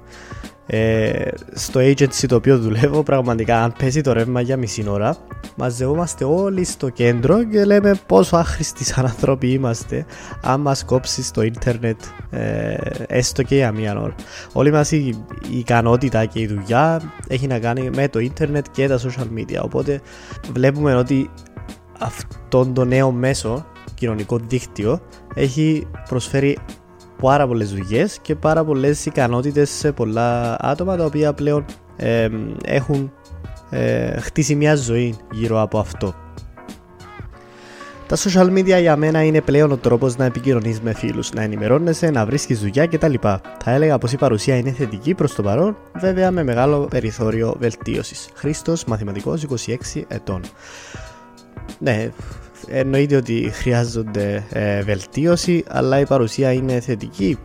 Ε, 0.66 1.28
στο 1.52 1.80
agency 1.80 2.26
το 2.28 2.34
οποίο 2.34 2.58
δουλεύω, 2.58 3.02
πραγματικά 3.02 3.62
αν 3.62 3.74
πέσει 3.78 4.00
το 4.00 4.12
ρεύμα 4.12 4.40
για 4.40 4.56
μισή 4.56 4.84
ώρα, 4.88 5.16
μαζευόμαστε 5.56 6.24
όλοι 6.24 6.64
στο 6.64 6.88
κέντρο 6.88 7.44
και 7.44 7.64
λέμε 7.64 8.00
πόσο 8.06 8.36
άχρηστοι 8.36 8.84
σαν 8.84 9.04
άνθρωποι 9.04 9.50
είμαστε 9.50 10.06
αν 10.42 10.60
μας 10.60 10.84
κόψει 10.84 11.32
το 11.32 11.42
ίντερνετ 11.42 12.00
ε, 12.30 12.74
έστω 13.06 13.42
και 13.42 13.54
για 13.54 13.72
μία 13.72 14.00
ώρα. 14.00 14.14
Όλη 14.52 14.72
μας 14.72 14.90
η, 14.90 15.24
η 15.50 15.58
ικανότητα 15.58 16.24
και 16.24 16.40
η 16.40 16.46
δουλειά 16.46 17.12
έχει 17.28 17.46
να 17.46 17.58
κάνει 17.58 17.90
με 17.94 18.08
το 18.08 18.18
ίντερνετ 18.18 18.66
και 18.70 18.88
τα 18.88 18.98
social 18.98 19.38
media. 19.38 19.58
Οπότε 19.62 20.00
βλέπουμε 20.52 20.94
ότι 20.94 21.30
αυτό 21.98 22.66
το 22.66 22.84
νέο 22.84 23.10
μέσο, 23.10 23.66
κοινωνικό 23.94 24.38
δίκτυο, 24.48 25.00
έχει 25.34 25.86
προσφέρει 26.08 26.58
πάρα 27.20 27.46
πολλές 27.46 27.70
δουλειές 27.70 28.18
και 28.22 28.34
πάρα 28.34 28.64
πολλές 28.64 29.06
ικανότητες 29.06 29.70
σε 29.70 29.92
πολλά 29.92 30.56
άτομα 30.60 30.96
τα 30.96 31.04
οποία 31.04 31.32
πλέον 31.32 31.64
ε, 31.96 32.28
έχουν 32.64 33.12
ε, 33.70 34.20
χτίσει 34.20 34.54
μια 34.54 34.74
ζωή 34.74 35.14
γύρω 35.30 35.60
από 35.60 35.78
αυτό. 35.78 36.14
Τα 38.06 38.16
social 38.16 38.50
media 38.50 38.80
για 38.80 38.96
μένα 38.96 39.22
είναι 39.22 39.40
πλέον 39.40 39.72
ο 39.72 39.76
τρόπος 39.76 40.16
να 40.16 40.24
επικοινωνείς 40.24 40.80
με 40.80 40.92
φίλους, 40.92 41.32
να 41.32 41.42
ενημερώνεσαι, 41.42 42.10
να 42.10 42.26
βρίσκει 42.26 42.54
δουλειά 42.54 42.86
κτλ. 42.86 43.14
Θα 43.62 43.70
έλεγα 43.70 43.98
πως 43.98 44.12
η 44.12 44.16
παρουσία 44.16 44.56
είναι 44.56 44.70
θετική 44.70 45.14
προς 45.14 45.34
το 45.34 45.42
παρόν, 45.42 45.76
βέβαια 45.94 46.30
με 46.30 46.42
μεγάλο 46.42 46.86
περιθώριο 46.90 47.54
βελτίωσης. 47.58 48.28
Χρήστος, 48.34 48.84
μαθηματικός, 48.84 49.42
26 49.42 50.04
ετών. 50.08 50.40
Ναι, 51.78 52.10
εννοείται 52.68 53.16
ότι 53.16 53.50
χρειάζονται 53.52 54.44
ε, 54.52 54.82
βελτίωση, 54.82 55.64
αλλά 55.68 55.98
η 55.98 56.06
παρουσία 56.06 56.52
είναι 56.52 56.80
θετική. 56.80 57.38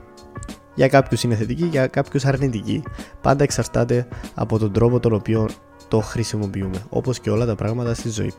Για 0.75 0.87
κάποιους 0.87 1.23
είναι 1.23 1.35
θετική, 1.35 1.65
για 1.65 1.87
κάποιους 1.87 2.25
αρνητική. 2.25 2.83
Πάντα 3.21 3.43
εξαρτάται 3.43 4.07
από 4.35 4.59
τον 4.59 4.73
τρόπο 4.73 4.99
τον 4.99 5.13
οποίο 5.13 5.49
το 5.87 5.99
χρησιμοποιούμε, 5.99 6.77
όπως 6.89 7.19
και 7.19 7.29
όλα 7.29 7.45
τα 7.45 7.55
πράγματα 7.55 7.93
στη 7.93 8.09
ζωή. 8.09 8.33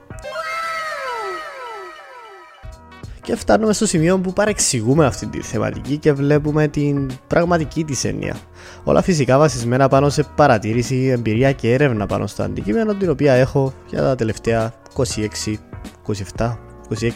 Και 3.22 3.36
φτάνουμε 3.36 3.72
στο 3.72 3.86
σημείο 3.86 4.18
που 4.18 4.32
παρεξηγούμε 4.32 5.06
αυτή 5.06 5.26
τη 5.26 5.40
θεματική 5.40 5.96
και 5.96 6.12
βλέπουμε 6.12 6.68
την 6.68 7.10
πραγματική 7.26 7.84
της 7.84 8.04
έννοια. 8.04 8.36
Όλα 8.84 9.02
φυσικά 9.02 9.38
βασισμένα 9.38 9.88
πάνω 9.88 10.08
σε 10.08 10.22
παρατήρηση, 10.34 10.96
εμπειρία 10.96 11.52
και 11.52 11.72
έρευνα 11.72 12.06
πάνω 12.06 12.26
στο 12.26 12.42
αντικείμενο 12.42 12.94
την 12.94 13.10
οποία 13.10 13.32
έχω 13.32 13.72
για 13.88 14.00
τα 14.00 14.14
τελευταία 14.14 14.72
26, 14.96 15.54
27, 16.36 16.56
26, 17.00 17.06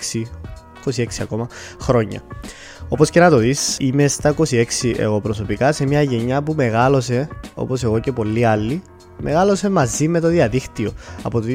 26 0.84 1.04
ακόμα 1.20 1.48
χρόνια. 1.80 2.22
Όπως 2.88 3.10
και 3.10 3.20
να 3.20 3.30
το 3.30 3.36
δεις, 3.36 3.76
είμαι 3.80 4.08
στα 4.08 4.34
26 4.38 4.64
εγώ 4.96 5.20
προσωπικά 5.20 5.72
σε 5.72 5.86
μια 5.86 6.02
γενιά 6.02 6.42
που 6.42 6.54
μεγάλωσε, 6.56 7.28
όπως 7.54 7.84
εγώ 7.84 7.98
και 7.98 8.12
πολλοί 8.12 8.44
άλλοι, 8.44 8.82
μεγάλωσε 9.22 9.70
μαζί 9.70 10.08
με 10.08 10.20
το 10.20 10.28
διαδίκτυο 10.28 10.92
από 11.22 11.40
το 11.40 11.46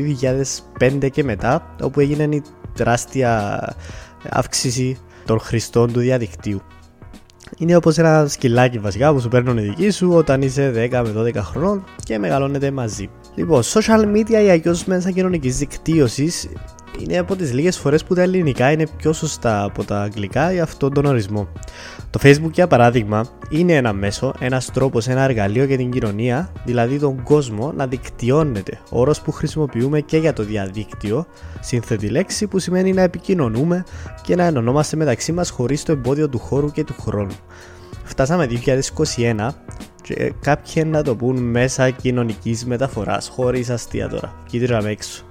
2005 0.80 1.10
και 1.12 1.24
μετά, 1.24 1.76
όπου 1.82 2.00
έγινε 2.00 2.36
η 2.36 2.42
τεράστια 2.74 3.60
αύξηση 4.30 4.98
των 5.26 5.40
χρηστών 5.40 5.94
του 5.94 6.00
διαδικτύου. 6.00 6.62
Είναι 7.58 7.76
όπως 7.76 7.98
ένα 7.98 8.28
σκυλάκι 8.28 8.80
βασικά 8.80 9.14
που 9.14 9.20
σου 9.20 9.28
παίρνουν 9.28 9.58
οι 9.58 9.62
δικοί 9.62 9.90
σου 9.90 10.12
όταν 10.14 10.42
είσαι 10.42 10.90
10 10.92 11.02
με 11.06 11.14
12 11.16 11.36
χρονών 11.36 11.84
και 12.04 12.18
μεγαλώνετε 12.18 12.72
μαζί. 12.72 13.10
Λοιπόν, 13.36 13.62
social 13.64 14.16
media 14.16 14.44
ή 14.44 14.50
αλλιώ 14.50 14.78
μέσα 14.86 15.12
κοινωνικής 15.12 15.58
δικτύωσης 15.58 16.50
είναι 17.00 17.18
από 17.18 17.36
τις 17.36 17.54
λίγες 17.54 17.78
φορές 17.78 18.04
που 18.04 18.16
τα 18.16 18.22
ελληνικά 18.22 18.72
είναι 18.72 18.88
πιο 18.98 19.14
σωστά 19.14 19.64
από 19.64 19.84
τα 19.84 20.02
αγγλικά 20.02 20.52
για 20.52 20.64
αυτόν 20.64 20.94
τον 20.94 21.06
ορισμό. 21.06 21.48
Το 22.10 22.20
Facebook, 22.24 22.52
για 22.52 22.68
παράδειγμα, 22.68 23.26
είναι 23.50 23.74
ένα 23.74 23.94
μέσο, 23.94 24.34
ένας 24.40 24.72
τρόπος, 24.72 25.08
ένα 25.08 25.22
εργαλείο 25.22 25.64
για 25.64 25.78
την 25.78 25.92
κοινωνία, 25.92 26.52
δηλαδή 26.66 27.00
τον 27.00 27.24
κόσμο 27.24 27.72
να 27.76 27.88
δικτυώνεται. 27.88 28.80
Όρος 28.90 29.22
που 29.22 29.32
χρησιμοποιούμε 29.32 30.02
και 30.02 30.18
για 30.18 30.34
το 30.34 30.44
διαδίκτυο, 30.44 31.26
σύνθετη 31.60 32.08
λέξη 32.10 32.48
που 32.48 32.60
σημαίνει 32.60 32.94
να 32.94 33.02
επικοινωνούμε 33.02 33.84
και 34.22 34.36
να 34.36 34.44
ενωνόμαστε 34.44 34.96
μεταξύ 34.96 35.32
μας 35.32 35.50
χωρίς 35.50 35.84
το 35.84 35.92
εμπόδιο 35.92 36.30
του 36.30 36.40
χώρου 36.40 36.72
και 36.72 36.84
του 36.84 36.96
χρόνου. 37.00 37.36
Φτάσαμε 38.04 38.48
2021 39.16 39.50
και 40.02 40.34
κάποιοι 40.42 40.84
να 40.86 41.04
το 41.04 41.16
πούν 41.16 41.38
μέσα 41.38 41.90
κοινωνικής 41.90 42.66
μεταφοράς, 42.66 43.28
χωρίς 43.28 43.70
αστεία 43.70 44.10
τώρα. 44.10 44.44
Κοίτηρα 44.46 44.88
έξω 44.88 45.29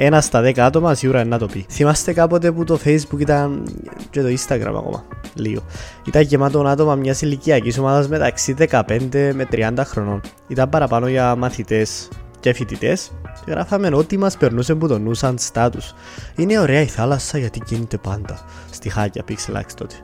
ένα 0.00 0.20
στα 0.20 0.40
δέκα 0.40 0.64
άτομα 0.64 0.94
σίγουρα 0.94 1.24
να 1.24 1.38
το 1.38 1.46
πει. 1.46 1.66
Θυμάστε 1.70 2.12
κάποτε 2.12 2.52
που 2.52 2.64
το 2.64 2.78
Facebook 2.84 3.18
ήταν 3.18 3.62
και 4.10 4.22
το 4.22 4.28
Instagram 4.28 4.74
ακόμα. 4.76 5.04
Λίγο. 5.34 5.62
Ήταν 6.06 6.22
γεμάτο 6.22 6.60
άτομα 6.60 6.94
μιας 6.94 7.22
ηλικιακής 7.22 7.78
ομάδας 7.78 8.08
μεταξύ 8.08 8.54
15 8.58 9.32
με 9.34 9.46
30 9.52 9.72
χρονών. 9.84 10.20
Ήταν 10.48 10.68
παραπάνω 10.68 11.08
για 11.08 11.36
μαθητές 11.36 12.08
και 12.40 12.52
φοιτητές 12.52 13.10
και 13.44 13.50
γράφαμε 13.50 13.88
ό,τι 13.92 14.18
μας 14.18 14.36
περνούσε 14.36 14.74
που 14.74 14.88
το 14.88 14.98
νου 14.98 15.14
σαν 15.14 15.38
στάτους. 15.38 15.94
Είναι 16.36 16.58
ωραία 16.58 16.80
η 16.80 16.86
θάλασσα 16.86 17.38
γιατί 17.38 17.60
κινείται 17.60 17.96
πάντα. 17.96 18.38
Στη 18.70 18.88
χάκια 18.88 19.24
Pixelax 19.28 19.72
τότε. 19.76 19.94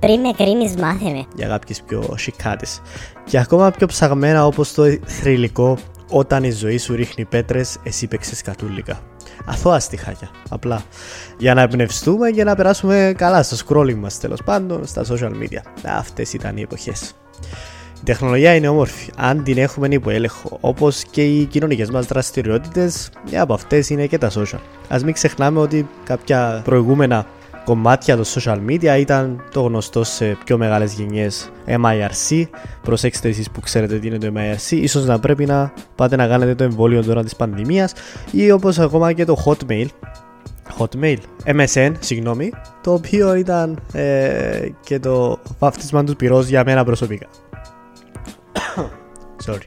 Πριν 0.00 0.20
με 0.20 0.30
κρίνεις, 0.36 0.76
μάθε 0.76 1.10
με. 1.10 1.24
Για 1.36 1.48
κάποιες 1.48 1.82
πιο 1.82 2.14
σικάτε. 2.16 2.66
Και 3.24 3.38
ακόμα 3.38 3.70
πιο 3.70 3.86
ψαγμένα 3.86 4.46
όπως 4.46 4.74
το 4.74 4.84
θρηλυκό 5.04 5.78
όταν 6.10 6.44
η 6.44 6.50
ζωή 6.50 6.78
σου 6.78 6.94
ρίχνει 6.94 7.24
πέτρες, 7.24 7.76
εσύ 7.82 8.06
παίξει 8.06 8.42
κατούλικα. 8.42 9.00
Αθώα 9.44 9.80
στοιχάκια. 9.80 10.30
Απλά. 10.48 10.82
Για 11.38 11.54
να 11.54 11.60
εμπνευστούμε 11.60 12.30
και 12.30 12.44
να 12.44 12.54
περάσουμε 12.54 13.14
καλά 13.16 13.42
στο 13.42 13.56
scrolling 13.66 13.94
μας 13.94 14.18
τέλος 14.20 14.42
πάντων, 14.44 14.86
στα 14.86 15.04
social 15.10 15.30
media. 15.30 15.60
Αυτές 15.84 16.32
ήταν 16.32 16.56
οι 16.56 16.60
εποχές. 16.60 17.14
Η 18.00 18.04
τεχνολογία 18.04 18.54
είναι 18.54 18.68
όμορφη, 18.68 19.10
αν 19.16 19.42
την 19.42 19.58
έχουμε 19.58 19.88
υπό 19.90 20.10
έλεγχο, 20.10 20.58
όπως 20.60 21.02
και 21.10 21.24
οι 21.24 21.44
κοινωνικές 21.44 21.90
μας 21.90 22.06
δραστηριότητες, 22.06 23.10
μια 23.30 23.42
από 23.42 23.54
αυτές 23.54 23.90
είναι 23.90 24.06
και 24.06 24.18
τα 24.18 24.30
social. 24.30 24.60
Α 24.88 24.98
μην 25.04 25.12
ξεχνάμε 25.12 25.60
ότι 25.60 25.88
κάποια 26.04 26.60
προηγούμενα 26.64 27.26
κομμάτια 27.66 28.16
των 28.16 28.24
social 28.24 28.58
media 28.68 28.96
ήταν 28.98 29.44
το 29.50 29.60
γνωστό 29.60 30.04
σε 30.04 30.36
πιο 30.44 30.58
μεγάλες 30.58 30.92
γενιές 30.92 31.52
MIRC. 31.66 32.44
Προσέξτε 32.82 33.28
εσείς 33.28 33.50
που 33.50 33.60
ξέρετε 33.60 33.98
τι 33.98 34.06
είναι 34.06 34.18
το 34.18 34.32
MIRC. 34.36 34.70
Ίσως 34.70 35.04
να 35.04 35.18
πρέπει 35.18 35.46
να 35.46 35.72
πάτε 35.94 36.16
να 36.16 36.26
κάνετε 36.26 36.54
το 36.54 36.64
εμβόλιο 36.64 37.04
τώρα 37.04 37.22
της 37.22 37.36
πανδημίας 37.36 37.92
ή 38.30 38.50
όπως 38.50 38.78
ακόμα 38.78 39.12
και 39.12 39.24
το 39.24 39.36
Hotmail. 39.44 39.86
Hotmail, 40.78 41.16
MSN, 41.44 41.92
συγγνώμη, 41.98 42.52
το 42.82 42.92
οποίο 42.92 43.34
ήταν 43.34 43.78
ε, 43.92 44.68
και 44.80 44.98
το 44.98 45.38
βάφτισμα 45.58 46.04
τους 46.04 46.16
πυρός 46.16 46.46
για 46.46 46.64
μένα 46.64 46.84
προσωπικά. 46.84 47.26
Sorry. 49.46 49.62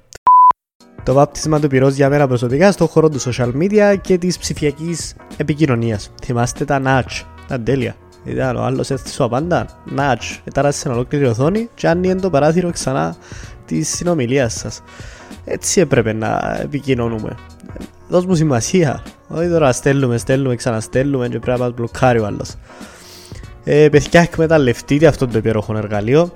Το 1.03 1.13
βάπτισμα 1.13 1.59
του 1.59 1.67
πυρός 1.67 1.93
για 1.93 2.09
μένα 2.09 2.27
προσωπικά 2.27 2.71
στον 2.71 2.87
χώρο 2.87 3.09
του 3.09 3.21
social 3.21 3.51
media 3.61 3.95
και 4.01 4.17
της 4.17 4.37
ψηφιακής 4.37 5.15
επικοινωνίας. 5.37 6.11
Θυμάστε 6.23 6.65
τα 6.65 6.81
nudge 6.85 7.38
ήταν 7.49 7.63
τέλεια. 7.63 7.95
Ήταν 8.23 8.55
ο 8.55 8.61
άλλος 8.61 8.89
έρθει 8.89 9.09
σου 9.09 9.23
απάντα, 9.23 9.65
νάτς, 9.85 10.41
ετάρασε 10.43 10.79
σε 10.79 10.89
ολόκληρη 10.89 11.25
οθόνη 11.25 11.69
και 11.73 11.87
άνοιγε 11.87 12.15
το 12.15 12.29
παράθυρο 12.29 12.71
ξανά 12.71 13.15
της 13.65 13.89
συνομιλίας 13.89 14.53
σας. 14.53 14.81
Έτσι 15.45 15.79
έπρεπε 15.79 16.13
να 16.13 16.59
επικοινωνούμε. 16.61 17.35
Δώσ' 18.07 18.25
μου 18.25 18.35
σημασία. 18.35 19.03
Όχι 19.27 19.49
τώρα 19.49 19.71
στέλνουμε, 19.71 20.17
στέλνουμε, 20.17 20.55
ξαναστέλνουμε 20.55 21.27
και 21.27 21.39
πρέπει 21.39 21.59
να 21.59 21.65
μας 21.65 21.73
μπλοκάρει 21.73 22.19
ο 22.19 22.25
άλλος. 22.25 22.55
Ε, 23.63 23.89
παιδιά, 23.89 24.21
εκμεταλλευτείτε 24.21 25.07
αυτό 25.07 25.27
το 25.27 25.37
υπέροχο 25.37 25.77
εργαλείο. 25.77 26.31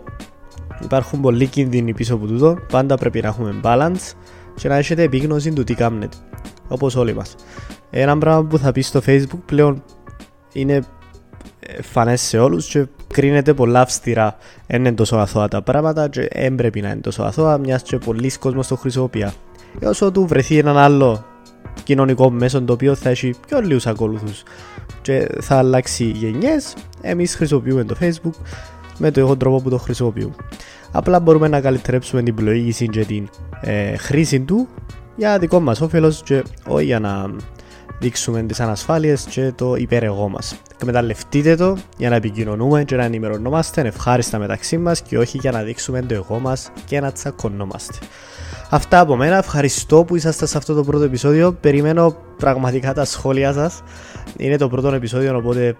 Υπάρχουν 0.83 1.21
πολλοί 1.21 1.47
κίνδυνοι 1.47 1.93
πίσω 1.93 2.13
από 2.13 2.25
τούτο. 2.25 2.57
Πάντα 2.71 2.97
πρέπει 2.97 3.21
να 3.21 3.27
έχουμε 3.27 3.55
balance 3.63 4.11
και 4.55 4.67
να 4.67 4.75
έχετε 4.75 5.01
επίγνωση 5.01 5.53
του 5.53 5.63
τι 5.63 5.73
κάνετε. 5.73 6.17
Όπως 6.67 6.95
όλοι 6.95 7.13
μας. 7.13 7.35
Ένα 7.89 8.17
πράγμα 8.17 8.43
που 8.43 8.57
θα 8.57 8.71
πεις 8.71 8.87
στο 8.87 9.01
facebook 9.05 9.39
πλέον 9.45 9.83
είναι 10.53 10.83
φανές 11.81 12.21
σε 12.21 12.39
όλους 12.39 12.67
και 12.67 12.85
κρίνεται 13.07 13.53
πολλά 13.53 13.81
αυστηρά. 13.81 14.37
Δεν 14.67 14.79
είναι 14.79 14.93
τόσο 14.93 15.15
αθώα 15.15 15.47
τα 15.47 15.61
πράγματα 15.61 16.09
και 16.09 16.27
δεν 16.33 16.55
πρέπει 16.55 16.81
να 16.81 16.89
είναι 16.89 17.01
τόσο 17.01 17.23
αθώα 17.23 17.57
μιας 17.57 17.81
και 17.81 17.97
πολλοί 17.97 18.31
κόσμος 18.39 18.67
το 18.67 18.75
χρησιμοποιεί. 18.75 19.31
Όσο 19.83 20.11
του 20.11 20.25
βρεθεί 20.25 20.57
έναν 20.57 20.77
άλλο 20.77 21.25
κοινωνικό 21.83 22.29
μέσο 22.29 22.61
το 22.61 22.73
οποίο 22.73 22.95
θα 22.95 23.09
έχει 23.09 23.33
πιο 23.47 23.61
λίγους 23.61 23.87
ακολούθους 23.87 24.43
και 25.01 25.27
θα 25.41 25.57
αλλάξει 25.57 26.03
γενιές, 26.03 26.73
εμείς 27.01 27.35
χρησιμοποιούμε 27.35 27.83
το 27.83 27.95
facebook 28.01 28.33
με 28.97 29.11
το 29.11 29.21
ίδιο 29.21 29.37
τρόπο 29.37 29.61
που 29.61 29.69
το 29.69 29.77
χρησιμοποιούμε. 29.77 30.33
Απλά 30.91 31.19
μπορούμε 31.19 31.47
να 31.47 31.61
καλυτρέψουμε 31.61 32.21
την 32.23 32.35
πλοήγηση 32.35 32.87
και 32.87 33.05
την 33.05 33.29
ε, 33.61 33.97
χρήση 33.97 34.39
του 34.39 34.67
για 35.15 35.39
δικό 35.39 35.59
μας 35.59 35.81
όφελος 35.81 36.21
και 36.23 36.43
όχι 36.67 36.85
για 36.85 36.99
να 36.99 37.35
δείξουμε 37.99 38.41
τις 38.41 38.59
ανασφάλειες 38.59 39.25
και 39.29 39.51
το 39.55 39.75
υπερεγώ 39.75 40.29
μας. 40.29 40.55
Εκμεταλλευτείτε 40.73 41.55
το 41.55 41.77
για 41.97 42.09
να 42.09 42.15
επικοινωνούμε 42.15 42.83
και 42.83 42.95
να 42.95 43.03
ενημερωνόμαστε 43.03 43.81
ευχάριστα 43.81 44.37
μεταξύ 44.37 44.77
μας 44.77 45.01
και 45.01 45.17
όχι 45.17 45.37
για 45.37 45.51
να 45.51 45.61
δείξουμε 45.61 46.01
το 46.01 46.13
εγώ 46.13 46.39
μας 46.39 46.71
και 46.85 46.99
να 46.99 47.11
τσακωνόμαστε. 47.11 47.97
Αυτά 48.69 48.99
από 48.99 49.15
μένα. 49.15 49.37
Ευχαριστώ 49.37 50.03
που 50.03 50.15
είσαστε 50.15 50.45
σε 50.45 50.57
αυτό 50.57 50.73
το 50.73 50.83
πρώτο 50.83 51.03
επεισόδιο. 51.03 51.53
Περιμένω 51.53 52.15
πραγματικά 52.37 52.93
τα 52.93 53.05
σχόλια 53.05 53.53
σας. 53.53 53.81
Είναι 54.37 54.57
το 54.57 54.69
πρώτο 54.69 54.93
επεισόδιο, 54.93 55.37
οπότε 55.37 55.75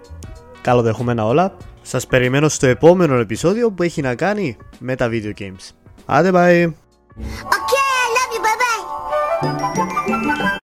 καλοδεχούμενα 0.60 1.26
όλα. 1.26 1.56
Σας 1.82 2.06
περιμένω 2.06 2.48
στο 2.48 2.66
επόμενο 2.66 3.18
επεισόδιο 3.18 3.70
που 3.70 3.82
έχει 3.82 4.00
να 4.00 4.14
κάνει 4.14 4.56
με 4.78 4.94
τα 4.96 5.08
video 5.10 5.40
games. 5.40 5.70
Άντε, 6.06 6.30
bye! 6.32 6.72
Okay, 7.16 7.84
I 8.00 8.08
love 8.16 8.32
you. 8.34 8.40
Bye 8.44 8.56
bye. 10.36 10.58